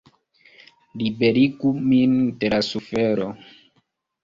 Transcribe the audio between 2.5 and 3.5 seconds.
la sufero!